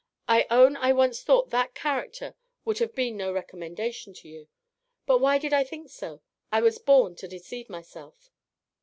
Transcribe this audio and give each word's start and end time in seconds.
I 0.27 0.47
own 0.49 0.77
I 0.77 0.93
once 0.93 1.21
thought 1.21 1.51
that 1.51 1.75
character 1.75 2.33
would 2.65 2.79
have 2.79 2.95
been 2.95 3.17
no 3.17 3.31
recommendation 3.31 4.15
to 4.15 4.27
you; 4.27 4.47
but 5.05 5.19
why 5.19 5.37
did 5.37 5.53
I 5.53 5.63
think 5.63 5.91
so? 5.91 6.23
I 6.51 6.59
was 6.59 6.79
born 6.79 7.15
to 7.17 7.27
deceive 7.27 7.69
myself. 7.69 8.31